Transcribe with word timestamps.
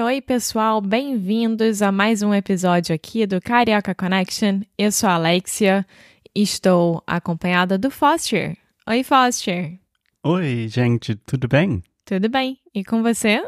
Oi, 0.00 0.14
oi, 0.14 0.22
pessoal, 0.22 0.80
bem-vindos 0.80 1.82
a 1.82 1.92
mais 1.92 2.22
um 2.22 2.32
episódio 2.32 2.94
aqui 2.94 3.26
do 3.26 3.38
Carioca 3.38 3.94
Connection. 3.94 4.62
Eu 4.78 4.90
sou 4.90 5.10
a 5.10 5.16
Alexia, 5.16 5.86
estou 6.34 7.02
acompanhada 7.06 7.76
do 7.76 7.90
Foster. 7.90 8.56
Oi, 8.88 9.04
Foster. 9.04 9.78
Oi, 10.24 10.68
gente, 10.68 11.14
tudo 11.14 11.46
bem? 11.46 11.82
Tudo 12.06 12.30
bem? 12.30 12.58
E 12.74 12.82
com 12.82 13.02
você? 13.02 13.46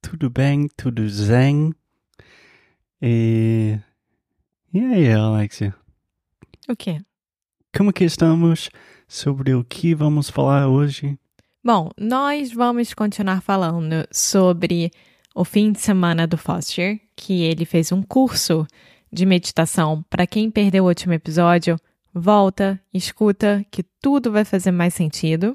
Tudo 0.00 0.30
bem, 0.30 0.68
tudo 0.76 1.08
zen. 1.08 1.74
E. 3.02 3.76
E 4.72 4.78
aí, 4.78 5.12
Alexia? 5.12 5.74
O 6.68 6.76
quê? 6.76 7.00
Como 7.76 7.92
que 7.92 8.04
estamos? 8.04 8.70
Sobre 9.08 9.52
o 9.52 9.64
que 9.64 9.96
vamos 9.96 10.30
falar 10.30 10.68
hoje? 10.68 11.18
Bom, 11.62 11.90
nós 11.98 12.52
vamos 12.52 12.94
continuar 12.94 13.42
falando 13.42 14.06
sobre 14.12 14.92
o 15.36 15.44
fim 15.44 15.70
de 15.70 15.78
semana 15.78 16.26
do 16.26 16.38
Foster, 16.38 16.98
que 17.14 17.42
ele 17.42 17.66
fez 17.66 17.92
um 17.92 18.02
curso 18.02 18.66
de 19.12 19.26
meditação. 19.26 20.02
Para 20.08 20.26
quem 20.26 20.50
perdeu 20.50 20.84
o 20.84 20.88
último 20.88 21.12
episódio, 21.12 21.78
volta, 22.12 22.80
escuta, 22.92 23.62
que 23.70 23.82
tudo 24.00 24.32
vai 24.32 24.46
fazer 24.46 24.70
mais 24.70 24.94
sentido. 24.94 25.54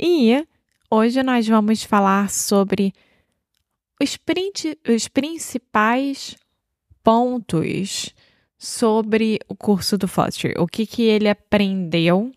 E 0.00 0.42
hoje 0.90 1.22
nós 1.22 1.46
vamos 1.46 1.84
falar 1.84 2.30
sobre 2.30 2.94
os, 4.00 4.18
os 4.88 5.06
principais 5.08 6.34
pontos 7.04 8.14
sobre 8.56 9.38
o 9.46 9.54
curso 9.54 9.98
do 9.98 10.08
Foster. 10.08 10.54
O 10.58 10.66
que, 10.66 10.86
que 10.86 11.02
ele 11.02 11.28
aprendeu 11.28 12.32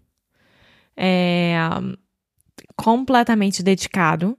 é, 0.98 1.56
completamente 2.76 3.64
dedicado 3.64 4.38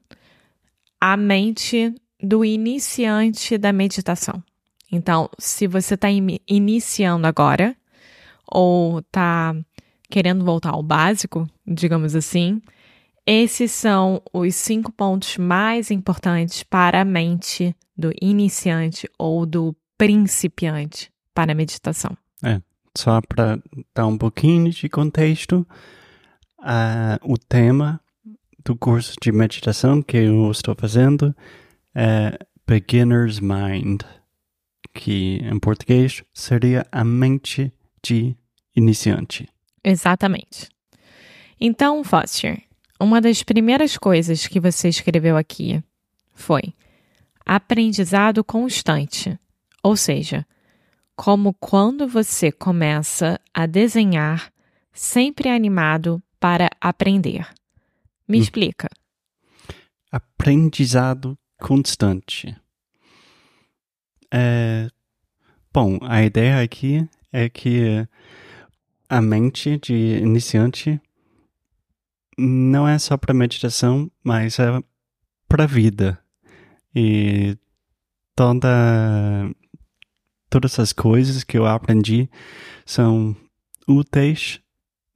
à 1.00 1.16
mente 1.16 1.94
do 2.24 2.44
iniciante 2.44 3.58
da 3.58 3.72
meditação. 3.72 4.42
Então, 4.90 5.28
se 5.38 5.66
você 5.66 5.94
está 5.94 6.08
iniciando 6.46 7.26
agora, 7.26 7.76
ou 8.46 9.00
está 9.00 9.54
querendo 10.08 10.44
voltar 10.44 10.70
ao 10.70 10.82
básico, 10.82 11.48
digamos 11.66 12.14
assim, 12.14 12.62
esses 13.26 13.72
são 13.72 14.22
os 14.32 14.54
cinco 14.54 14.92
pontos 14.92 15.38
mais 15.38 15.90
importantes 15.90 16.62
para 16.62 17.00
a 17.00 17.04
mente 17.04 17.74
do 17.96 18.12
iniciante 18.20 19.08
ou 19.18 19.46
do 19.46 19.74
principiante 19.96 21.10
para 21.34 21.52
a 21.52 21.54
meditação. 21.54 22.16
É, 22.42 22.60
só 22.96 23.20
para 23.22 23.58
dar 23.94 24.06
um 24.06 24.18
pouquinho 24.18 24.70
de 24.70 24.88
contexto, 24.88 25.66
uh, 26.60 27.18
o 27.22 27.38
tema 27.38 28.00
do 28.64 28.76
curso 28.76 29.14
de 29.20 29.32
meditação 29.32 30.02
que 30.02 30.16
eu 30.16 30.50
estou 30.50 30.74
fazendo 30.78 31.34
é 31.94 32.38
Beginner's 32.66 33.40
Mind, 33.40 34.02
que 34.92 35.38
em 35.42 35.58
português 35.58 36.22
seria 36.32 36.86
a 36.90 37.04
mente 37.04 37.72
de 38.02 38.36
iniciante. 38.74 39.48
Exatamente. 39.82 40.68
Então, 41.60 42.02
Foster, 42.02 42.62
uma 42.98 43.20
das 43.20 43.42
primeiras 43.42 43.96
coisas 43.96 44.46
que 44.46 44.58
você 44.58 44.88
escreveu 44.88 45.36
aqui 45.36 45.82
foi 46.34 46.74
aprendizado 47.44 48.42
constante, 48.42 49.38
ou 49.82 49.96
seja, 49.96 50.46
como 51.14 51.54
quando 51.54 52.08
você 52.08 52.50
começa 52.50 53.40
a 53.52 53.66
desenhar, 53.66 54.52
sempre 54.92 55.48
animado 55.48 56.22
para 56.40 56.68
aprender. 56.80 57.46
Me 58.26 58.38
hum. 58.38 58.42
explica. 58.42 58.88
Aprendizado 60.10 61.38
constante. 61.64 62.54
É, 64.30 64.90
bom, 65.72 65.98
a 66.02 66.22
ideia 66.22 66.62
aqui 66.62 67.08
é 67.32 67.48
que 67.48 68.06
a 69.08 69.22
mente 69.22 69.78
de 69.78 69.94
iniciante 70.18 71.00
não 72.36 72.86
é 72.86 72.98
só 72.98 73.16
para 73.16 73.32
meditação, 73.32 74.10
mas 74.22 74.58
é 74.58 74.78
para 75.48 75.64
a 75.64 75.66
vida. 75.66 76.22
E 76.94 77.56
toda 78.36 79.50
todas 80.50 80.78
as 80.78 80.92
coisas 80.92 81.44
que 81.44 81.56
eu 81.56 81.64
aprendi 81.64 82.28
são 82.84 83.34
úteis 83.88 84.60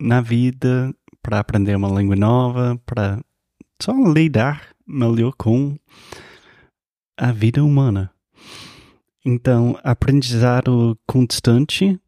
na 0.00 0.22
vida 0.22 0.94
para 1.22 1.40
aprender 1.40 1.76
uma 1.76 1.90
língua 1.90 2.16
nova, 2.16 2.80
para 2.86 3.22
só 3.78 3.92
lidar 3.92 4.74
melhor 4.86 5.34
com 5.36 5.78
a 7.18 7.32
vida 7.32 7.64
humana. 7.64 8.10
Então, 9.24 9.78
aprendizado 9.82 10.98
constante 11.06 12.00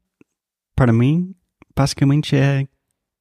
para 0.75 0.93
mim, 0.93 1.35
basicamente 1.77 2.37
é 2.37 2.67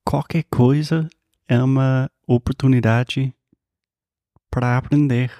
qualquer 0.06 0.44
coisa 0.44 1.10
é 1.48 1.62
uma 1.62 2.10
oportunidade 2.28 3.34
para 4.50 4.78
aprender. 4.78 5.32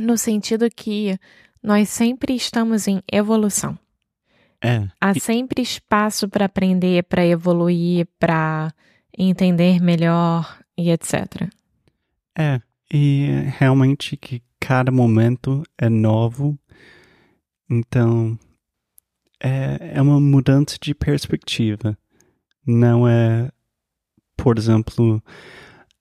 No 0.00 0.16
sentido 0.16 0.70
que 0.70 1.18
nós 1.62 1.88
sempre 1.88 2.34
estamos 2.34 2.86
em 2.86 3.02
evolução. 3.12 3.78
É. 4.62 4.88
Há 5.00 5.14
sempre 5.14 5.62
espaço 5.62 6.28
para 6.28 6.46
aprender, 6.46 7.02
para 7.04 7.26
evoluir, 7.26 8.06
para 8.18 8.72
entender 9.16 9.80
melhor 9.80 10.58
e 10.78 10.90
etc. 10.90 11.50
É, 12.38 12.60
e 12.92 13.28
realmente 13.58 14.16
que 14.16 14.42
cada 14.66 14.90
momento 14.90 15.62
é 15.78 15.88
novo, 15.88 16.58
então 17.70 18.36
é, 19.40 19.92
é 19.94 20.02
uma 20.02 20.18
mudança 20.18 20.76
de 20.82 20.92
perspectiva. 20.92 21.96
Não 22.66 23.06
é, 23.06 23.48
por 24.36 24.58
exemplo, 24.58 25.22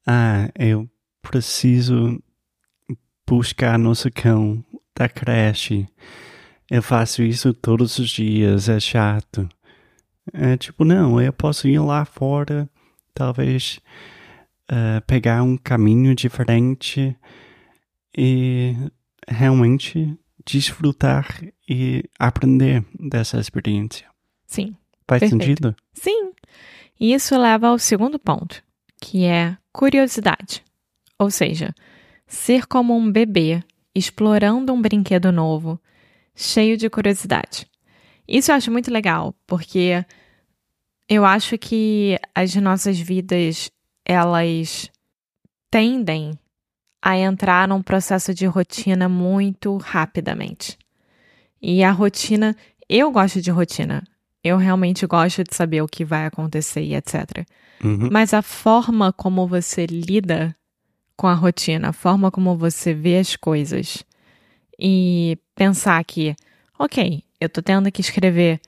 ah, 0.08 0.50
eu 0.58 0.90
preciso 1.22 2.20
buscar 3.30 3.78
nosso 3.78 4.09
cão 4.09 4.66
da 4.97 5.08
creche. 5.08 5.88
Eu 6.68 6.82
faço 6.82 7.22
isso 7.22 7.53
todos 7.53 8.00
os 8.00 8.09
dias, 8.09 8.68
é 8.68 8.80
chato. 8.80 9.47
É 10.34 10.58
tipo, 10.58 10.84
não, 10.84 11.22
eu 11.22 11.32
posso 11.32 11.68
ir 11.68 11.78
lá 11.78 12.03
fora, 12.03 12.68
talvez 13.14 13.79
uh, 14.72 15.06
pegar 15.06 15.44
um 15.44 15.56
caminho 15.56 16.16
diferente 16.16 17.16
e 18.17 18.76
realmente 19.28 20.17
desfrutar 20.46 21.41
e 21.67 22.03
aprender 22.20 22.85
dessa 23.00 23.40
experiência. 23.40 24.08
Sim. 24.46 24.76
Faz 25.08 25.22
perfeito. 25.22 25.44
sentido? 25.44 25.76
Sim. 25.94 26.32
E 27.00 27.14
isso 27.14 27.38
leva 27.38 27.67
ao 27.67 27.79
segundo 27.79 28.17
ponto, 28.17 28.64
que 29.02 29.26
é 29.26 29.58
curiosidade. 29.72 30.64
Ou 31.20 31.29
seja, 31.29 31.73
ser 32.28 32.66
como 32.67 32.96
um 32.96 33.12
bebê 33.12 33.64
explorando 33.94 34.73
um 34.73 34.82
brinquedo 34.82 35.32
novo, 35.32 35.79
cheio 36.35 36.78
de 36.78 36.90
curiosidade. 36.90 37.66
Isso 38.28 38.52
eu 38.52 38.56
acho 38.56 38.72
muito 38.72 38.91
legal, 38.91 39.34
porque 39.47 40.06
eu 41.08 41.23
acho 41.23 41.58
que 41.58 42.18
as 42.34 42.56
nossas 42.56 43.00
vidas 43.00 43.70
elas 44.03 44.91
tendem 45.70 46.38
a 47.05 47.16
entrar 47.16 47.67
num 47.67 47.84
processo 47.84 48.34
de 48.34 48.47
rotina 48.47 49.07
muito 49.07 49.78
rapidamente. 49.78 50.75
E 51.61 51.84
a 51.84 51.91
rotina, 51.91 52.57
eu 52.90 53.11
gosto 53.11 53.40
de 53.40 53.52
rotina. 53.52 54.03
eu 54.43 54.57
realmente 54.57 55.05
gosto 55.05 55.43
de 55.43 55.55
saber 55.55 55.81
o 55.84 55.87
que 55.87 56.03
vai 56.03 56.25
acontecer 56.25 56.81
e 56.81 56.96
etc. 56.96 57.46
Uhum. 57.84 58.09
Mas 58.11 58.34
a 58.34 58.41
forma 58.41 59.13
como 59.13 59.47
você 59.47 59.85
lida 59.85 60.55
com 61.16 61.28
a 61.28 61.34
rotina, 61.34 61.90
a 61.90 61.93
forma 61.93 62.31
como 62.31 62.57
você 62.57 62.91
vê 62.93 63.17
as 63.17 63.35
coisas 63.35 64.03
e 64.79 65.37
pensar 65.55 66.03
que, 66.03 66.35
ok, 66.78 67.23
eu 67.40 67.49
tô 67.49 67.61
tendo 67.61 67.91
que 67.91 68.01
escrever 68.01 68.59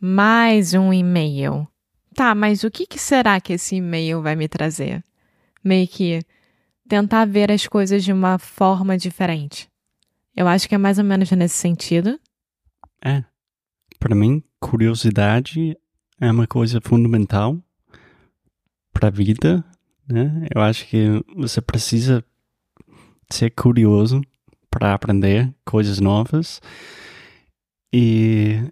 mais 0.00 0.74
um 0.74 0.92
e-mail. 0.92 1.66
Tá, 2.14 2.36
mas 2.36 2.62
o 2.62 2.70
que, 2.70 2.86
que 2.86 2.98
será 2.98 3.40
que 3.40 3.52
esse 3.52 3.76
e-mail 3.76 4.22
vai 4.22 4.34
me 4.34 4.48
trazer? 4.48 5.02
Meio 5.62 5.86
que 5.86 6.24
tentar 6.90 7.24
ver 7.24 7.52
as 7.52 7.68
coisas 7.68 8.02
de 8.02 8.12
uma 8.12 8.36
forma 8.36 8.98
diferente. 8.98 9.68
Eu 10.36 10.48
acho 10.48 10.68
que 10.68 10.74
é 10.74 10.78
mais 10.78 10.98
ou 10.98 11.04
menos 11.04 11.30
nesse 11.30 11.54
sentido. 11.54 12.18
É. 13.02 13.22
Para 14.00 14.14
mim, 14.14 14.42
curiosidade 14.58 15.78
é 16.20 16.30
uma 16.30 16.48
coisa 16.48 16.80
fundamental 16.80 17.56
para 18.92 19.06
a 19.06 19.10
vida, 19.10 19.64
né? 20.08 20.48
Eu 20.52 20.60
acho 20.60 20.84
que 20.88 21.24
você 21.36 21.60
precisa 21.60 22.24
ser 23.30 23.50
curioso 23.50 24.20
para 24.68 24.92
aprender 24.92 25.54
coisas 25.64 26.00
novas. 26.00 26.60
E 27.92 28.64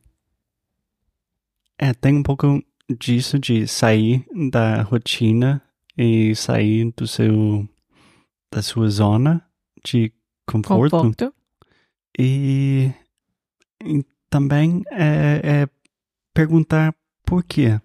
é, 1.79 1.95
tem 1.95 2.17
um 2.17 2.23
pouco 2.25 2.61
disso 2.99 3.39
de 3.39 3.69
sair 3.69 4.27
da 4.51 4.83
rotina 4.83 5.63
e 5.97 6.35
sair 6.35 6.93
do 6.97 7.07
seu 7.07 7.69
da 8.51 8.63
sua 8.63 8.89
zona 8.89 9.45
de 9.85 10.13
conforto. 10.47 10.97
Conforto. 10.97 11.35
E, 12.19 12.91
e 13.85 14.05
também 14.29 14.83
é, 14.91 15.41
é 15.45 15.69
perguntar 16.35 16.95
por 17.25 17.45
quê. 17.45 17.81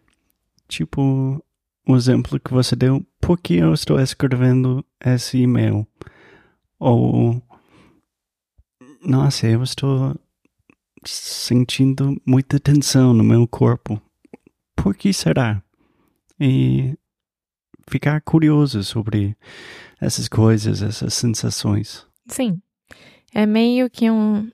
Tipo, 0.67 1.43
o 1.87 1.95
exemplo 1.95 2.39
que 2.39 2.53
você 2.53 2.75
deu, 2.75 3.05
por 3.19 3.39
que 3.39 3.55
eu 3.55 3.73
estou 3.73 3.99
escrevendo 3.99 4.83
esse 5.03 5.37
e-mail? 5.37 5.85
Ou, 6.79 7.41
nossa, 9.05 9.47
eu 9.47 9.61
estou 9.63 10.15
sentindo 11.05 12.19
muita 12.25 12.59
tensão 12.59 13.13
no 13.13 13.23
meu 13.23 13.47
corpo. 13.47 14.01
Por 14.75 14.95
que 14.95 15.13
será? 15.13 15.61
E 16.39 16.97
ficar 17.87 18.21
curioso 18.21 18.83
sobre 18.83 19.37
essas 20.05 20.27
coisas, 20.27 20.81
essas 20.81 21.13
sensações. 21.13 22.05
Sim. 22.27 22.61
É 23.33 23.45
meio 23.45 23.89
que 23.89 24.09
um 24.09 24.49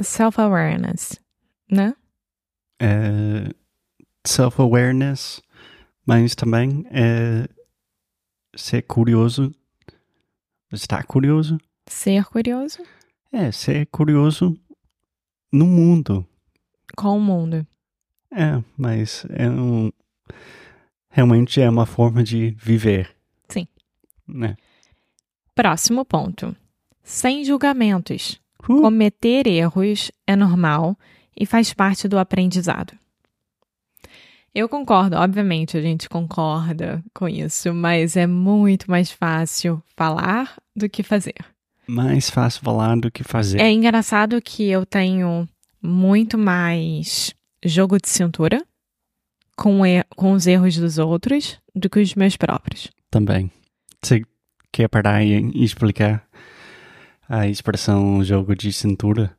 self-awareness, 0.00 1.18
né? 1.70 1.94
É 2.80 3.48
self-awareness, 4.26 5.40
mas 6.06 6.34
também 6.34 6.84
é 6.90 7.48
ser 8.56 8.82
curioso. 8.82 9.52
Estar 10.72 11.04
curioso? 11.04 11.58
Ser 11.88 12.24
curioso 12.26 12.78
É, 13.32 13.50
ser 13.50 13.86
curioso 13.86 14.56
no 15.52 15.66
mundo. 15.66 16.24
com 16.96 17.16
o 17.16 17.20
mundo. 17.20 17.66
É, 18.32 18.62
mas 18.76 19.26
é 19.30 19.48
um. 19.48 19.90
Realmente 21.08 21.60
é 21.60 21.68
uma 21.68 21.86
forma 21.86 22.22
de 22.22 22.50
viver. 22.52 23.10
Sim. 23.48 23.66
Né? 24.28 24.56
Próximo 25.64 26.06
ponto. 26.06 26.56
Sem 27.02 27.44
julgamentos. 27.44 28.40
Uh, 28.66 28.80
Cometer 28.80 29.46
erros 29.46 30.10
é 30.26 30.34
normal 30.34 30.96
e 31.38 31.44
faz 31.44 31.74
parte 31.74 32.08
do 32.08 32.18
aprendizado. 32.18 32.94
Eu 34.54 34.70
concordo, 34.70 35.16
obviamente 35.16 35.76
a 35.76 35.82
gente 35.82 36.08
concorda 36.08 37.04
com 37.14 37.28
isso, 37.28 37.74
mas 37.74 38.16
é 38.16 38.26
muito 38.26 38.90
mais 38.90 39.10
fácil 39.10 39.82
falar 39.94 40.56
do 40.74 40.88
que 40.88 41.02
fazer. 41.02 41.34
mais 41.86 42.30
fácil 42.30 42.62
falar 42.62 42.96
do 42.96 43.10
que 43.10 43.22
fazer. 43.22 43.60
É 43.60 43.70
engraçado 43.70 44.40
que 44.40 44.66
eu 44.66 44.86
tenho 44.86 45.46
muito 45.82 46.38
mais 46.38 47.34
jogo 47.62 47.98
de 48.00 48.08
cintura 48.08 48.64
com, 49.58 49.84
e- 49.84 50.02
com 50.16 50.32
os 50.32 50.46
erros 50.46 50.74
dos 50.78 50.96
outros 50.96 51.58
do 51.74 51.90
que 51.90 52.00
os 52.00 52.14
meus 52.14 52.34
próprios. 52.38 52.88
Também. 53.10 53.50
Você 54.02 54.22
quer 54.72 54.88
parar 54.88 55.22
e 55.22 55.32
e 55.54 55.64
explicar 55.64 56.26
a 57.28 57.46
expressão 57.46 58.22
jogo 58.24 58.54
de 58.54 58.72
cintura? 58.72 59.36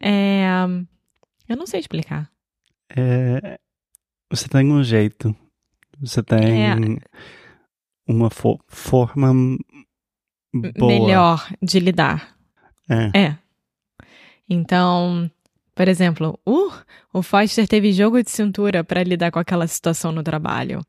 É. 0.00 0.46
Eu 1.48 1.56
não 1.56 1.66
sei 1.66 1.80
explicar. 1.80 2.30
É, 2.94 3.58
você 4.30 4.48
tem 4.48 4.70
um 4.72 4.82
jeito. 4.82 5.34
Você 6.00 6.22
tem 6.22 6.64
É. 6.66 6.74
uma 8.06 8.30
fo- 8.30 8.60
forma 8.68 9.32
boa. 10.54 10.88
Melhor 10.88 11.48
de 11.62 11.80
lidar. 11.80 12.36
É. 12.88 13.18
É. 13.26 13.38
Então, 14.48 15.30
por 15.74 15.88
exemplo, 15.88 16.38
uh, 16.46 16.72
o 17.12 17.22
Foster 17.22 17.66
teve 17.68 17.92
jogo 17.92 18.22
de 18.22 18.30
cintura 18.30 18.82
para 18.82 19.02
lidar 19.02 19.30
com 19.30 19.38
aquela 19.38 19.66
situação 19.66 20.12
no 20.12 20.22
trabalho. 20.22 20.80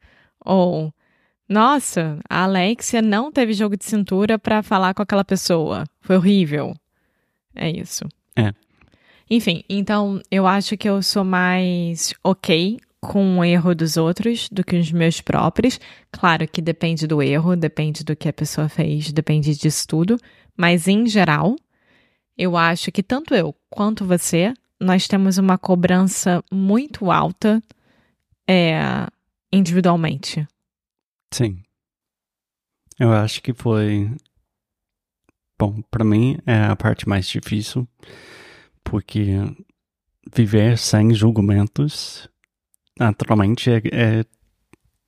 Ou, 0.45 0.93
nossa, 1.49 2.19
a 2.29 2.43
Alexia 2.43 3.01
não 3.01 3.31
teve 3.31 3.53
jogo 3.53 3.75
de 3.75 3.83
cintura 3.83 4.37
para 4.37 4.61
falar 4.61 4.93
com 4.93 5.01
aquela 5.01 5.25
pessoa. 5.25 5.83
Foi 5.99 6.15
horrível. 6.15 6.75
É 7.55 7.71
isso. 7.71 8.05
É. 8.35 8.53
Enfim, 9.27 9.63
então 9.67 10.21
eu 10.29 10.45
acho 10.45 10.77
que 10.77 10.87
eu 10.87 11.01
sou 11.01 11.23
mais 11.23 12.13
ok 12.23 12.79
com 13.01 13.39
o 13.39 13.43
erro 13.43 13.73
dos 13.73 13.97
outros 13.97 14.47
do 14.49 14.63
que 14.63 14.77
os 14.77 14.91
meus 14.91 15.21
próprios. 15.21 15.79
Claro 16.11 16.47
que 16.47 16.61
depende 16.61 17.07
do 17.07 17.21
erro, 17.21 17.55
depende 17.55 18.03
do 18.03 18.15
que 18.15 18.29
a 18.29 18.33
pessoa 18.33 18.69
fez, 18.69 19.11
depende 19.11 19.55
disso 19.55 19.87
tudo. 19.87 20.17
Mas 20.55 20.87
em 20.87 21.07
geral, 21.07 21.55
eu 22.37 22.55
acho 22.55 22.91
que 22.91 23.01
tanto 23.01 23.33
eu 23.33 23.55
quanto 23.69 24.05
você, 24.05 24.53
nós 24.79 25.07
temos 25.07 25.37
uma 25.39 25.57
cobrança 25.57 26.43
muito 26.51 27.09
alta 27.11 27.61
é, 28.47 29.07
individualmente. 29.51 30.47
Sim. 31.31 31.61
Eu 32.99 33.11
acho 33.13 33.41
que 33.41 33.53
foi. 33.53 34.09
Bom, 35.57 35.81
pra 35.91 36.03
mim 36.03 36.37
é 36.45 36.63
a 36.65 36.75
parte 36.75 37.07
mais 37.07 37.27
difícil, 37.27 37.87
porque 38.83 39.27
viver 40.33 40.77
sem 40.77 41.13
julgamentos, 41.13 42.29
naturalmente, 42.97 43.69
é, 43.69 43.81
é- 43.91 44.25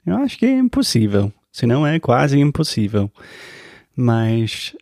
Eu 0.05 0.17
acho 0.17 0.37
que 0.37 0.45
é 0.47 0.57
impossível. 0.57 1.31
Se 1.51 1.67
não 1.67 1.85
é 1.85 1.99
quase 1.99 2.39
impossível. 2.39 3.11
Mas. 3.95 4.75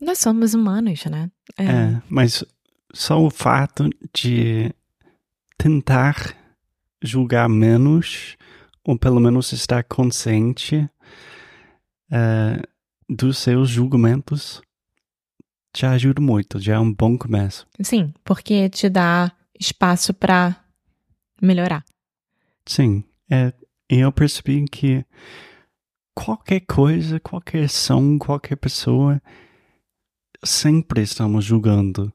Nós 0.00 0.18
somos 0.18 0.54
humanos, 0.54 1.04
né? 1.06 1.28
É, 1.58 2.00
mas 2.08 2.44
só 2.94 3.20
o 3.20 3.30
fato 3.30 3.90
de 4.14 4.72
tentar 5.58 6.36
julgar 7.02 7.48
menos, 7.48 8.36
ou 8.88 8.98
pelo 8.98 9.20
menos 9.20 9.52
estar 9.52 9.84
consciente 9.84 10.88
eh, 12.10 12.62
dos 13.06 13.36
seus 13.36 13.68
julgamentos, 13.68 14.62
já 15.76 15.90
ajuda 15.90 16.22
muito, 16.22 16.58
já 16.58 16.76
é 16.76 16.78
um 16.78 16.90
bom 16.90 17.18
começo. 17.18 17.66
Sim, 17.82 18.14
porque 18.24 18.70
te 18.70 18.88
dá 18.88 19.30
espaço 19.60 20.14
para 20.14 20.56
melhorar. 21.38 21.84
Sim, 22.64 23.04
é, 23.30 23.52
eu 23.90 24.10
percebi 24.10 24.64
que 24.64 25.04
qualquer 26.14 26.60
coisa, 26.60 27.20
qualquer 27.20 27.68
som, 27.68 28.18
qualquer 28.18 28.56
pessoa, 28.56 29.20
sempre 30.42 31.02
estamos 31.02 31.44
julgando. 31.44 32.10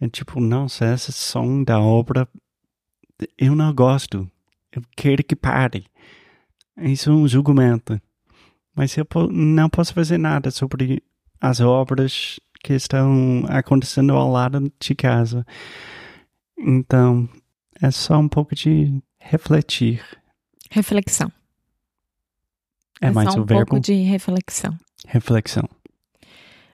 É 0.00 0.08
tipo, 0.08 0.38
nossa, 0.38 0.86
esse 0.94 1.10
som 1.10 1.64
da 1.64 1.80
obra 1.80 2.28
eu 3.36 3.56
não 3.56 3.74
gosto. 3.74 4.30
Eu 4.70 4.82
quero 4.96 5.24
que 5.24 5.34
pare. 5.34 5.84
Isso 6.78 7.10
é 7.10 7.12
um 7.12 7.26
julgamento. 7.26 8.00
Mas 8.74 8.96
eu 8.96 9.06
não 9.30 9.70
posso 9.70 9.94
fazer 9.94 10.18
nada 10.18 10.50
sobre 10.50 11.02
as 11.40 11.60
obras 11.60 12.38
que 12.62 12.74
estão 12.74 13.44
acontecendo 13.48 14.12
ao 14.12 14.30
lado 14.30 14.72
de 14.78 14.94
casa. 14.94 15.46
Então, 16.58 17.28
é 17.80 17.90
só 17.90 18.18
um 18.18 18.28
pouco 18.28 18.54
de 18.54 19.02
refletir. 19.18 20.02
Reflexão. 20.70 21.32
É, 23.00 23.10
mais 23.10 23.32
só 23.32 23.38
um 23.38 23.42
o 23.42 23.46
verbo 23.46 23.66
pouco 23.66 23.80
de 23.80 23.94
reflexão. 23.94 24.76
reflexão. 25.06 25.68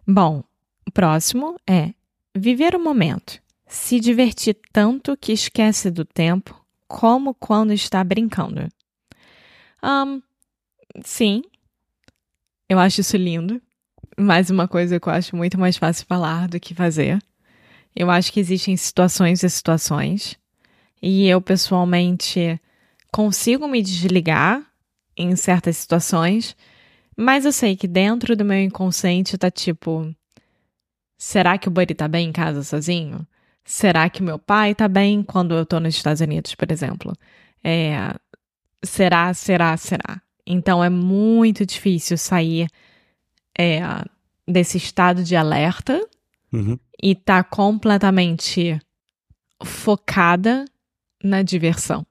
Bom, 0.06 0.42
o 0.86 0.90
próximo 0.90 1.56
é 1.66 1.92
viver 2.34 2.74
o 2.74 2.82
momento. 2.82 3.40
Se 3.66 3.98
divertir 3.98 4.56
tanto 4.72 5.16
que 5.16 5.32
esquece 5.32 5.90
do 5.90 6.04
tempo, 6.04 6.64
como 6.86 7.34
quando 7.34 7.72
está 7.72 8.02
brincando. 8.04 8.68
Ahn, 9.82 10.22
sim, 11.04 11.42
eu 12.68 12.78
acho 12.78 13.00
isso 13.00 13.16
lindo. 13.16 13.60
Mais 14.18 14.50
uma 14.50 14.68
coisa 14.68 15.00
que 15.00 15.08
eu 15.08 15.12
acho 15.12 15.36
muito 15.36 15.58
mais 15.58 15.76
fácil 15.76 16.06
falar 16.06 16.48
do 16.48 16.60
que 16.60 16.74
fazer. 16.74 17.18
Eu 17.94 18.10
acho 18.10 18.32
que 18.32 18.40
existem 18.40 18.76
situações 18.76 19.42
e 19.42 19.50
situações. 19.50 20.38
E 21.02 21.26
eu, 21.28 21.40
pessoalmente, 21.40 22.60
consigo 23.12 23.66
me 23.68 23.82
desligar 23.82 24.64
em 25.16 25.34
certas 25.36 25.76
situações, 25.78 26.56
mas 27.16 27.44
eu 27.44 27.52
sei 27.52 27.76
que 27.76 27.88
dentro 27.88 28.36
do 28.36 28.44
meu 28.44 28.58
inconsciente 28.62 29.36
tá 29.36 29.50
tipo: 29.50 30.14
será 31.18 31.58
que 31.58 31.68
o 31.68 31.70
Buddy 31.70 31.94
tá 31.94 32.08
bem 32.08 32.28
em 32.28 32.32
casa 32.32 32.62
sozinho? 32.62 33.26
Será 33.64 34.08
que 34.08 34.22
meu 34.22 34.38
pai 34.38 34.74
tá 34.74 34.88
bem 34.88 35.22
quando 35.22 35.54
eu 35.54 35.66
tô 35.66 35.80
nos 35.80 35.94
Estados 35.94 36.20
Unidos, 36.20 36.54
por 36.54 36.70
exemplo? 36.70 37.12
É, 37.62 38.14
será, 38.84 39.32
será, 39.34 39.76
será? 39.76 40.20
Então 40.46 40.82
é 40.82 40.88
muito 40.90 41.64
difícil 41.64 42.16
sair 42.18 42.68
é, 43.58 43.80
desse 44.46 44.76
estado 44.76 45.22
de 45.22 45.36
alerta 45.36 46.00
Uhum. 46.52 46.78
e 47.02 47.14
tá 47.14 47.42
completamente 47.42 48.78
focada 49.64 50.64
na 51.24 51.42
diversão, 51.42 52.04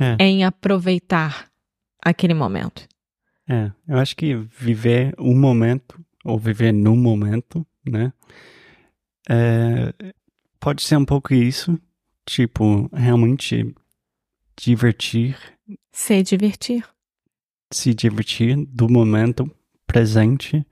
É, 0.00 0.16
em 0.20 0.44
aproveitar 0.44 1.50
aquele 2.02 2.32
momento. 2.34 2.88
é. 3.48 3.70
Eu 3.86 3.98
acho 3.98 4.16
que 4.16 4.34
viver 4.34 5.14
um 5.18 5.38
momento, 5.38 6.00
ou 6.24 6.38
viver 6.38 6.72
num 6.72 6.96
momento, 6.96 7.66
né? 7.84 8.12
É, 9.28 9.92
pode 10.58 10.82
ser 10.82 10.96
um 10.96 11.04
pouco 11.04 11.34
isso. 11.34 11.78
Tipo, 12.24 12.88
realmente 12.94 13.74
divertir, 14.56 15.36
Se 15.92 16.22
divertir. 16.22 16.84
se 17.72 17.94
divertir 17.94 18.56
do 18.66 18.88
momento 18.88 19.50
presente. 19.86 20.66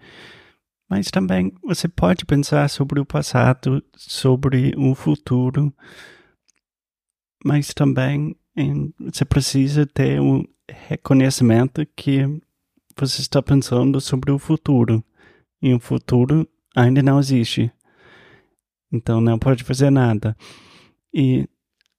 Mas 0.88 1.10
também 1.10 1.52
você 1.62 1.86
pode 1.88 2.24
pensar 2.24 2.68
sobre 2.68 2.98
o 3.00 3.06
passado, 3.06 3.82
sobre 3.96 4.74
o 4.76 4.94
futuro. 4.94 5.72
Mas 7.44 7.72
também 7.72 8.36
em- 8.56 8.92
você 8.98 9.24
precisa 9.24 9.86
ter 9.86 10.20
o 10.20 10.44
reconhecimento 10.68 11.86
que 11.96 12.18
você 12.98 13.20
está 13.22 13.40
pensando 13.42 14.00
sobre 14.00 14.30
o 14.32 14.38
futuro. 14.38 15.02
E 15.62 15.72
o 15.72 15.80
futuro 15.80 16.46
ainda 16.76 17.02
não 17.02 17.18
existe. 17.18 17.70
Então 18.92 19.20
não 19.20 19.38
pode 19.38 19.62
fazer 19.64 19.90
nada. 19.90 20.36
E 21.14 21.48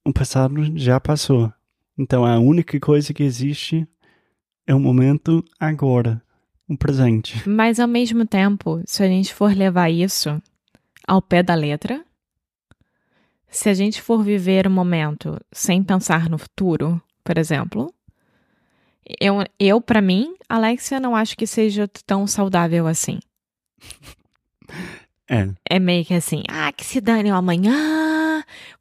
o 0.05 0.11
passado 0.13 0.77
já 0.77 0.99
passou. 0.99 1.51
Então 2.01 2.25
a 2.25 2.39
única 2.39 2.79
coisa 2.79 3.13
que 3.13 3.21
existe 3.21 3.87
é 4.65 4.73
o 4.73 4.79
momento 4.79 5.45
agora, 5.59 6.19
o 6.67 6.75
presente. 6.75 7.47
Mas 7.47 7.79
ao 7.79 7.87
mesmo 7.87 8.25
tempo, 8.25 8.81
se 8.87 9.03
a 9.03 9.07
gente 9.07 9.31
for 9.31 9.55
levar 9.55 9.91
isso 9.91 10.41
ao 11.07 11.21
pé 11.21 11.43
da 11.43 11.53
letra, 11.53 12.03
se 13.47 13.69
a 13.69 13.75
gente 13.75 14.01
for 14.01 14.23
viver 14.23 14.65
o 14.65 14.71
momento 14.71 15.39
sem 15.51 15.83
pensar 15.83 16.27
no 16.27 16.39
futuro, 16.39 16.99
por 17.23 17.37
exemplo, 17.37 17.93
eu, 19.19 19.35
eu 19.59 19.79
para 19.79 20.01
mim, 20.01 20.33
Alexia, 20.49 20.99
não 20.99 21.15
acho 21.15 21.37
que 21.37 21.45
seja 21.45 21.87
tão 22.07 22.25
saudável 22.25 22.87
assim. 22.87 23.19
É, 25.29 25.49
É 25.69 25.79
meio 25.79 26.03
que 26.03 26.15
assim, 26.15 26.41
ah, 26.49 26.73
que 26.73 26.83
se 26.83 26.99
dane 26.99 27.31
o 27.31 27.35
amanhã, 27.35 28.10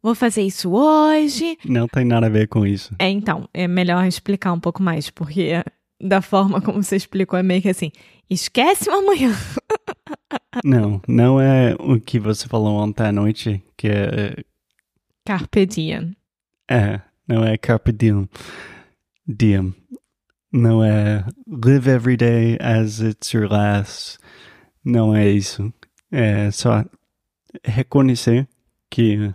vou 0.03 0.15
fazer 0.15 0.43
isso 0.43 0.71
hoje. 0.73 1.57
não 1.65 1.87
tem 1.89 2.05
nada 2.05 2.27
a 2.27 2.31
ver 2.31 2.49
com 2.49 2.67
isso. 2.67 2.95
É, 2.99 3.09
então, 3.09 3.49
é 3.53 3.67
melhor 3.69 4.05
explicar 4.07 4.53
um 4.53 4.61
pouco 4.61 4.83
mais, 4.83 5.11
porque 5.11 5.63
da 6.01 6.23
forma 6.23 6.61
como 6.61 6.83
você 6.83 6.97
explicou, 6.97 7.39
é 7.39 7.43
meio 7.43 7.61
que 7.63 7.69
assim, 7.69 7.91
esquece 8.29 8.89
o 8.89 8.95
amanhã. 8.95 9.33
Não, 10.65 11.01
não 11.07 11.41
é 11.41 11.77
o 11.79 12.01
que 12.01 12.19
você 12.19 12.49
falou 12.49 12.77
ontem 12.77 13.05
à 13.07 13.13
noite, 13.13 13.63
que 13.77 13.89
é, 13.89 14.37
Carpe 15.25 15.65
diem. 15.67 16.17
é 16.69 17.01
não 17.27 17.45
é 17.45 17.57
carpe 17.57 17.93
diem. 17.93 18.29
Diem. 19.27 19.73
Não 20.53 20.83
é 20.83 21.25
live 21.47 21.89
every 21.89 22.17
day 22.17 22.59
as 22.61 23.01
it's 23.01 23.33
your 23.33 23.49
last. 23.49 24.19
Não 24.85 25.15
é 25.15 25.29
isso. 25.31 25.73
É 26.11 26.51
só 26.51 26.85
reconhecer 27.65 28.49
que 28.91 29.33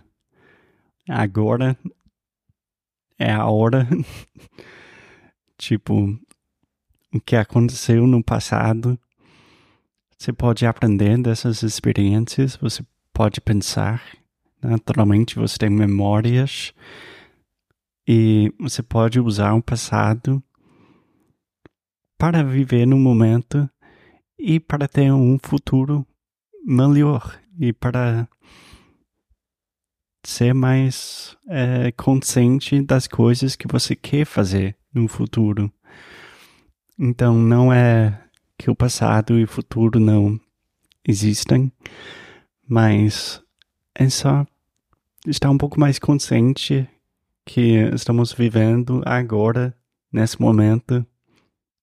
agora 1.08 1.76
é 3.18 3.32
a 3.32 3.46
hora. 3.46 3.86
tipo, 5.58 6.18
o 7.12 7.20
que 7.20 7.36
aconteceu 7.36 8.06
no 8.06 8.22
passado. 8.22 8.98
Você 10.18 10.32
pode 10.32 10.64
aprender 10.64 11.18
dessas 11.18 11.62
experiências, 11.62 12.56
você 12.56 12.84
pode 13.12 13.40
pensar. 13.40 14.02
Naturalmente, 14.62 15.36
você 15.36 15.58
tem 15.58 15.70
memórias. 15.70 16.72
E 18.08 18.52
você 18.58 18.82
pode 18.82 19.18
usar 19.20 19.54
o 19.54 19.62
passado 19.62 20.42
para 22.18 22.42
viver 22.42 22.86
no 22.86 22.98
momento 22.98 23.68
e 24.38 24.60
para 24.60 24.86
ter 24.86 25.12
um 25.12 25.38
futuro 25.42 26.06
melhor 26.64 27.38
e 27.58 27.72
para 27.72 28.28
ser 30.26 30.52
mais 30.52 31.36
eh, 31.48 31.92
consciente 31.92 32.82
das 32.82 33.06
coisas 33.06 33.54
que 33.54 33.68
você 33.68 33.94
quer 33.94 34.24
fazer 34.24 34.76
no 34.92 35.06
futuro. 35.06 35.72
Então 36.98 37.36
não 37.36 37.72
é 37.72 38.20
que 38.58 38.68
o 38.68 38.74
passado 38.74 39.38
e 39.38 39.44
o 39.44 39.48
futuro 39.48 40.00
não 40.00 40.38
existem, 41.06 41.70
mas 42.66 43.40
é 43.94 44.08
só 44.08 44.44
estar 45.24 45.48
um 45.48 45.56
pouco 45.56 45.78
mais 45.78 45.96
consciente 46.00 46.88
que 47.44 47.76
estamos 47.94 48.32
vivendo 48.32 49.02
agora, 49.06 49.76
nesse 50.12 50.40
momento, 50.40 51.06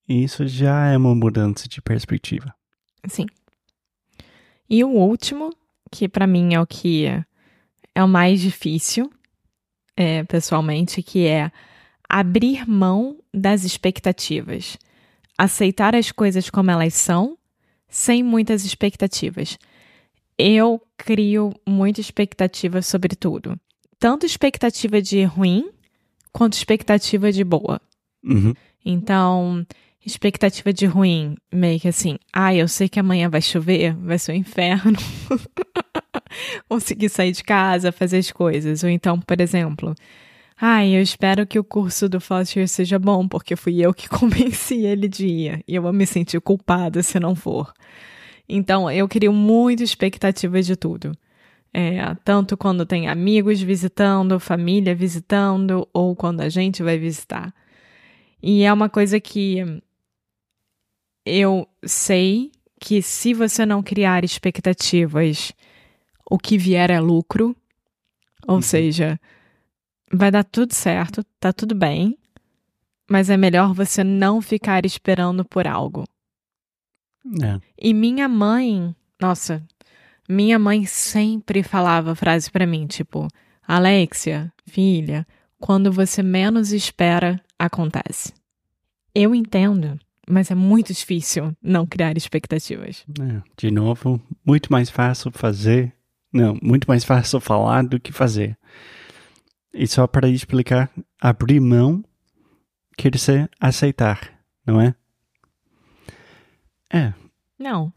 e 0.07 0.21
isso 0.21 0.45
já 0.45 0.87
é 0.87 0.97
uma 0.97 1.15
mudança 1.15 1.69
de 1.69 1.81
perspectiva. 1.81 2.53
Sim. 3.07 3.25
E 4.69 4.83
o 4.83 4.89
último, 4.89 5.49
que 5.89 6.09
pra 6.09 6.27
mim 6.27 6.53
é 6.53 6.59
o 6.59 6.67
que 6.67 7.23
é 7.95 8.03
o 8.03 8.07
mais 8.07 8.41
difícil, 8.41 9.11
é, 9.95 10.23
pessoalmente, 10.23 11.01
que 11.03 11.25
é 11.25 11.51
abrir 12.09 12.67
mão 12.67 13.17
das 13.33 13.63
expectativas. 13.63 14.77
Aceitar 15.37 15.95
as 15.95 16.11
coisas 16.11 16.49
como 16.49 16.71
elas 16.71 16.93
são, 16.93 17.37
sem 17.87 18.23
muitas 18.23 18.65
expectativas. 18.65 19.57
Eu 20.37 20.81
crio 20.97 21.53
muita 21.67 22.01
expectativa 22.01 22.81
sobre 22.81 23.15
tudo. 23.15 23.59
Tanto 23.99 24.25
expectativa 24.25 25.01
de 25.01 25.23
ruim, 25.23 25.69
quanto 26.31 26.53
expectativa 26.53 27.31
de 27.31 27.43
boa. 27.43 27.79
Uhum. 28.23 28.53
Então, 28.83 29.65
expectativa 30.05 30.73
de 30.73 30.85
ruim, 30.85 31.37
meio 31.51 31.79
que 31.79 31.87
assim, 31.87 32.17
ah, 32.31 32.53
eu 32.53 32.67
sei 32.67 32.89
que 32.89 32.99
amanhã 32.99 33.29
vai 33.29 33.41
chover, 33.41 33.95
vai 33.95 34.19
ser 34.19 34.33
um 34.33 34.35
inferno. 34.35 34.97
Conseguir 36.69 37.09
sair 37.09 37.31
de 37.31 37.43
casa, 37.43 37.91
fazer 37.91 38.17
as 38.17 38.31
coisas. 38.31 38.83
Ou 38.83 38.89
então, 38.89 39.19
por 39.19 39.39
exemplo, 39.41 39.95
ah, 40.59 40.85
eu 40.85 41.01
espero 41.01 41.45
que 41.45 41.59
o 41.59 41.63
curso 41.63 42.07
do 42.07 42.21
Foster 42.21 42.67
seja 42.67 42.97
bom, 42.99 43.27
porque 43.27 43.55
fui 43.55 43.81
eu 43.81 43.93
que 43.93 44.07
convenci 44.09 44.85
ele 44.85 45.07
de 45.07 45.27
ir. 45.27 45.63
E 45.67 45.75
eu 45.75 45.81
vou 45.81 45.93
me 45.93 46.05
sentir 46.05 46.39
culpada 46.41 47.03
se 47.03 47.19
não 47.19 47.35
for. 47.35 47.73
Então, 48.47 48.89
eu 48.91 49.07
crio 49.07 49.33
muita 49.33 49.83
expectativa 49.83 50.61
de 50.61 50.75
tudo. 50.75 51.11
É, 51.73 52.15
tanto 52.23 52.55
quando 52.55 52.85
tem 52.85 53.07
amigos 53.07 53.59
visitando, 53.61 54.39
família 54.39 54.93
visitando, 54.93 55.87
ou 55.91 56.15
quando 56.15 56.41
a 56.41 56.49
gente 56.49 56.83
vai 56.83 56.99
visitar. 56.99 57.53
E 58.41 58.63
é 58.63 58.71
uma 58.71 58.89
coisa 58.89 59.19
que 59.19 59.81
eu 61.25 61.67
sei 61.83 62.51
que 62.79 63.01
se 63.01 63.33
você 63.33 63.65
não 63.65 63.81
criar 63.81 64.23
expectativas, 64.23 65.53
o 66.33 66.37
que 66.39 66.57
vier 66.57 66.89
é 66.89 66.99
lucro. 66.99 67.55
Ou 68.47 68.55
Uhum. 68.55 68.61
seja, 68.61 69.19
vai 70.11 70.31
dar 70.31 70.43
tudo 70.43 70.73
certo, 70.73 71.23
tá 71.39 71.53
tudo 71.53 71.75
bem, 71.75 72.17
mas 73.07 73.29
é 73.29 73.37
melhor 73.37 73.71
você 73.73 74.03
não 74.03 74.41
ficar 74.41 74.83
esperando 74.83 75.45
por 75.45 75.67
algo. 75.67 76.03
É. 77.41 77.59
E 77.77 77.93
minha 77.93 78.27
mãe, 78.27 78.95
nossa, 79.21 79.63
minha 80.27 80.57
mãe 80.57 80.85
sempre 80.85 81.61
falava 81.61 82.11
a 82.13 82.15
frase 82.15 82.49
pra 82.51 82.65
mim, 82.65 82.87
tipo, 82.87 83.27
Alexia, 83.65 84.51
filha, 84.65 85.25
quando 85.59 85.91
você 85.91 86.21
menos 86.23 86.71
espera, 86.73 87.39
acontece. 87.57 88.33
Eu 89.15 89.33
entendo, 89.35 89.97
mas 90.27 90.49
é 90.51 90.55
muito 90.55 90.91
difícil 90.93 91.55
não 91.61 91.85
criar 91.85 92.17
expectativas. 92.17 93.05
É. 93.21 93.41
De 93.55 93.69
novo, 93.71 94.19
muito 94.45 94.69
mais 94.71 94.89
fácil 94.89 95.31
fazer. 95.31 95.93
Não, 96.33 96.57
muito 96.61 96.85
mais 96.87 97.03
fácil 97.03 97.39
falar 97.39 97.83
do 97.83 97.99
que 97.99 98.11
fazer. 98.11 98.57
E 99.73 99.87
só 99.87 100.07
para 100.07 100.27
explicar, 100.27 100.89
abrir 101.21 101.59
mão 101.59 102.03
quer 102.97 103.11
dizer 103.11 103.49
aceitar, 103.59 104.19
não 104.65 104.81
é? 104.81 104.95
É. 106.91 107.13
Não, 107.57 107.91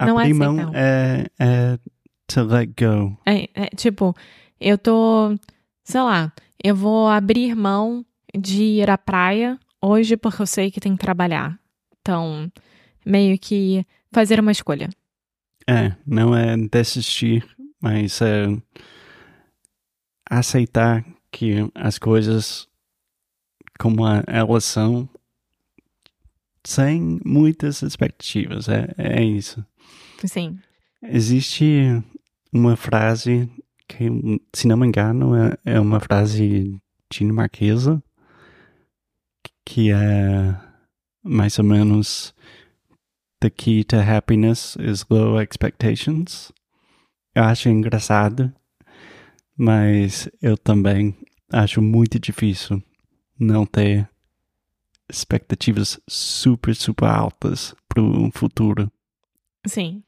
Não 0.00 0.18
é 0.20 0.22
Abrir 0.24 0.34
mão 0.34 0.54
aceitar. 0.58 0.72
é, 0.74 1.26
é 1.38 1.78
to 2.26 2.42
let 2.44 2.70
go. 2.78 3.16
é, 3.26 3.48
é 3.54 3.66
tipo, 3.76 4.14
eu 4.60 4.76
tô, 4.78 5.36
sei 5.84 6.00
lá, 6.00 6.32
eu 6.62 6.74
vou 6.74 7.08
abrir 7.08 7.54
mão 7.54 8.04
de 8.36 8.62
ir 8.62 8.90
à 8.90 8.98
praia 8.98 9.58
hoje 9.82 10.16
porque 10.16 10.42
eu 10.42 10.46
sei 10.46 10.70
que 10.70 10.80
tem 10.80 10.92
que 10.96 11.00
trabalhar. 11.04 11.58
Então, 12.00 12.50
meio 13.04 13.38
que 13.38 13.84
fazer 14.12 14.40
uma 14.40 14.52
escolha. 14.52 14.88
É, 15.68 15.94
não 16.06 16.34
é 16.34 16.56
desistir, 16.56 17.46
mas 17.80 18.22
é 18.22 18.46
aceitar 20.28 21.04
que 21.30 21.56
as 21.74 21.98
coisas 21.98 22.66
como 23.78 24.02
elas 24.26 24.64
são 24.64 25.08
sem 26.64 27.20
muitas 27.24 27.82
expectativas. 27.82 28.68
É, 28.68 28.94
é 28.98 29.22
isso. 29.22 29.64
Sim. 30.24 30.58
Existe 31.02 32.02
uma 32.52 32.76
frase 32.76 33.48
que, 33.86 34.08
se 34.52 34.66
não 34.66 34.76
me 34.76 34.86
engano, 34.86 35.34
é, 35.34 35.56
é 35.64 35.80
uma 35.80 36.00
frase 36.00 36.80
dinamarquesa 37.10 38.02
que 39.64 39.92
é 39.92 40.58
mais 41.22 41.58
ou 41.58 41.64
menos 41.64 42.34
The 43.40 43.50
key 43.50 43.84
to 43.84 43.96
happiness 43.96 44.76
is 44.80 45.04
low 45.08 45.40
expectations. 45.40 46.52
Eu 47.34 47.44
acho 47.44 47.68
engraçado, 47.68 48.52
mas 49.56 50.28
eu 50.42 50.56
também 50.56 51.16
acho 51.52 51.80
muito 51.80 52.18
difícil 52.18 52.82
não 53.38 53.64
ter 53.64 54.08
expectativas 55.08 56.00
super, 56.08 56.74
super 56.74 57.06
altas 57.06 57.74
para 57.88 58.02
o 58.02 58.30
futuro. 58.32 58.90
Sim. 59.66 60.02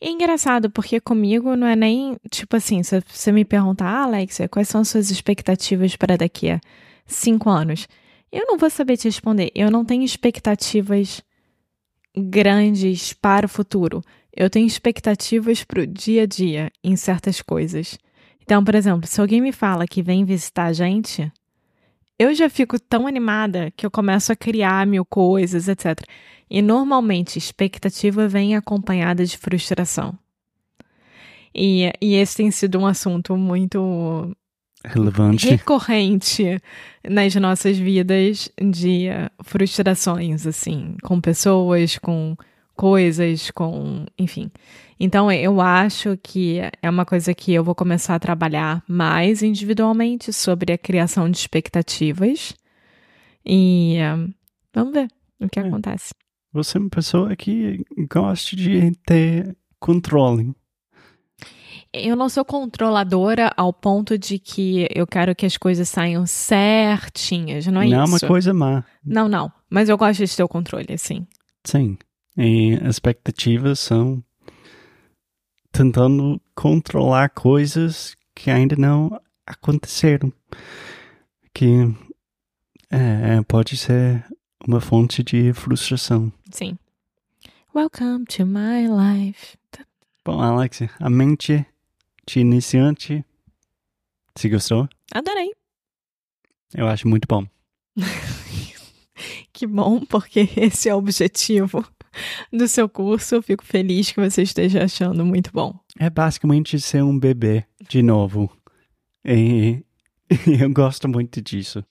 É 0.00 0.08
engraçado, 0.08 0.70
porque 0.70 1.00
comigo 1.00 1.56
não 1.56 1.66
é 1.66 1.76
nem, 1.76 2.16
tipo 2.30 2.56
assim, 2.56 2.82
se 2.82 3.00
você 3.00 3.32
me 3.32 3.44
perguntar, 3.44 3.86
ah, 3.86 4.04
Alexia, 4.04 4.48
quais 4.48 4.68
são 4.68 4.80
as 4.80 4.88
suas 4.88 5.10
expectativas 5.10 5.96
para 5.96 6.16
daqui 6.16 6.50
a 6.50 6.60
cinco 7.04 7.50
anos? 7.50 7.88
Eu 8.30 8.46
não 8.46 8.56
vou 8.56 8.70
saber 8.70 8.96
te 8.96 9.04
responder. 9.04 9.50
Eu 9.54 9.70
não 9.70 9.84
tenho 9.84 10.02
expectativas 10.02 11.22
grandes 12.16 13.12
para 13.12 13.46
o 13.46 13.48
futuro. 13.48 14.02
Eu 14.34 14.48
tenho 14.48 14.66
expectativas 14.66 15.62
para 15.64 15.82
o 15.82 15.86
dia 15.86 16.22
a 16.22 16.26
dia 16.26 16.70
em 16.82 16.96
certas 16.96 17.42
coisas. 17.42 17.98
Então, 18.42 18.64
por 18.64 18.74
exemplo, 18.74 19.06
se 19.06 19.20
alguém 19.20 19.40
me 19.40 19.52
fala 19.52 19.86
que 19.86 20.02
vem 20.02 20.24
visitar 20.24 20.66
a 20.66 20.72
gente, 20.72 21.30
eu 22.18 22.34
já 22.34 22.48
fico 22.48 22.78
tão 22.78 23.06
animada 23.06 23.72
que 23.76 23.84
eu 23.84 23.90
começo 23.90 24.32
a 24.32 24.36
criar 24.36 24.86
mil 24.86 25.04
coisas, 25.04 25.68
etc. 25.68 26.00
E 26.48 26.60
normalmente 26.62 27.38
expectativa 27.38 28.28
vem 28.28 28.56
acompanhada 28.56 29.24
de 29.24 29.36
frustração. 29.36 30.18
E, 31.54 31.92
e 32.00 32.14
esse 32.14 32.36
tem 32.36 32.50
sido 32.50 32.78
um 32.78 32.86
assunto 32.86 33.36
muito 33.36 34.34
relevante, 34.84 35.48
recorrente 35.48 36.60
nas 37.08 37.34
nossas 37.36 37.78
vidas 37.78 38.50
de 38.60 39.06
frustrações, 39.42 40.46
assim, 40.46 40.96
com 41.02 41.20
pessoas, 41.20 41.98
com 41.98 42.36
coisas, 42.74 43.50
com, 43.50 44.06
enfim. 44.18 44.50
Então 44.98 45.30
eu 45.30 45.60
acho 45.60 46.16
que 46.22 46.60
é 46.80 46.88
uma 46.88 47.04
coisa 47.04 47.34
que 47.34 47.52
eu 47.52 47.64
vou 47.64 47.74
começar 47.74 48.14
a 48.14 48.20
trabalhar 48.20 48.82
mais 48.88 49.42
individualmente 49.42 50.32
sobre 50.32 50.72
a 50.72 50.78
criação 50.78 51.28
de 51.28 51.36
expectativas. 51.38 52.54
E 53.44 53.96
um, 54.16 54.32
vamos 54.72 54.92
ver 54.92 55.08
o 55.40 55.48
que 55.48 55.58
é. 55.58 55.66
acontece. 55.66 56.14
Você 56.52 56.76
é 56.76 56.80
uma 56.80 56.90
pessoa 56.90 57.34
que 57.34 57.84
gosta 58.08 58.54
de 58.54 58.92
ter 59.04 59.56
controle 59.80 60.54
eu 61.92 62.16
não 62.16 62.28
sou 62.28 62.44
controladora 62.44 63.52
ao 63.56 63.72
ponto 63.72 64.16
de 64.16 64.38
que 64.38 64.88
eu 64.94 65.06
quero 65.06 65.34
que 65.34 65.44
as 65.44 65.56
coisas 65.56 65.88
saiam 65.88 66.26
certinhas, 66.26 67.66
não 67.66 67.82
é 67.82 67.84
não 67.84 67.90
isso? 67.90 67.94
Não 67.94 68.00
é 68.00 68.04
uma 68.06 68.20
coisa 68.20 68.54
má. 68.54 68.84
Não, 69.04 69.28
não. 69.28 69.52
Mas 69.68 69.88
eu 69.88 69.98
gosto 69.98 70.24
de 70.24 70.36
ter 70.36 70.42
o 70.42 70.48
controle, 70.48 70.86
assim. 70.92 71.26
Sim. 71.64 71.98
E 72.36 72.78
expectativas 72.88 73.78
são 73.78 74.24
tentando 75.70 76.40
controlar 76.54 77.28
coisas 77.28 78.16
que 78.34 78.50
ainda 78.50 78.74
não 78.76 79.20
aconteceram. 79.46 80.32
Que 81.52 81.94
é, 82.90 83.42
pode 83.42 83.76
ser 83.76 84.24
uma 84.66 84.80
fonte 84.80 85.22
de 85.22 85.52
frustração. 85.52 86.32
Sim. 86.50 86.78
Welcome 87.74 88.24
to 88.26 88.46
my 88.46 88.86
life. 88.88 89.58
Bom, 90.24 90.40
Alexia, 90.40 90.88
a 91.00 91.10
mente 91.10 91.66
de 92.26 92.40
iniciante. 92.40 93.24
Se 94.36 94.48
gostou? 94.48 94.88
Adorei. 95.12 95.52
Eu 96.74 96.86
acho 96.86 97.06
muito 97.06 97.26
bom. 97.28 97.46
que 99.52 99.66
bom, 99.66 100.00
porque 100.06 100.48
esse 100.56 100.88
é 100.88 100.94
o 100.94 100.98
objetivo 100.98 101.84
do 102.52 102.66
seu 102.66 102.88
curso. 102.88 103.36
Eu 103.36 103.42
fico 103.42 103.64
feliz 103.64 104.10
que 104.10 104.20
você 104.20 104.42
esteja 104.42 104.84
achando 104.84 105.24
muito 105.24 105.50
bom. 105.52 105.78
É 105.98 106.08
basicamente 106.08 106.80
ser 106.80 107.02
um 107.02 107.18
bebê 107.18 107.64
de 107.88 108.02
novo. 108.02 108.50
E 109.24 109.84
eu 110.60 110.72
gosto 110.72 111.08
muito 111.08 111.40
disso. 111.40 111.84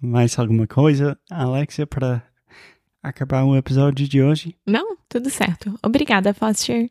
Mais 0.00 0.38
alguma 0.38 0.66
coisa, 0.66 1.18
Alexia, 1.30 1.86
para 1.86 2.22
acabar 3.02 3.44
o 3.44 3.56
episódio 3.56 4.06
de 4.06 4.22
hoje? 4.22 4.56
Não, 4.66 4.96
tudo 5.08 5.30
certo. 5.30 5.78
Obrigada, 5.82 6.34
Foster. 6.34 6.90